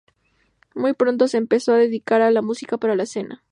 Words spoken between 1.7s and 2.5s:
a dedicar a la